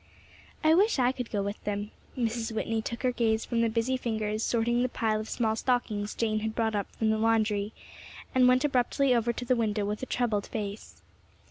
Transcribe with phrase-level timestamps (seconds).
[0.63, 2.51] "I wish I could go with them." Mrs.
[2.51, 6.39] Whitney took her gaze from the busy fingers sorting the pile of small stockings Jane
[6.39, 7.71] had brought up from the laundry,
[8.33, 11.03] and went abruptly over to the window with a troubled face.